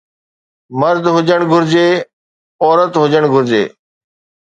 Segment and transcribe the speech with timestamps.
[0.79, 1.85] مرد هجڻ گهرجي
[2.63, 3.65] عورت هجڻ گهرجي